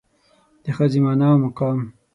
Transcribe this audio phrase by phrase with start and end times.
[0.63, 1.79] د ښځې مانا او مقام